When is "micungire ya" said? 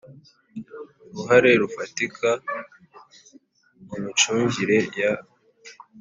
4.03-5.11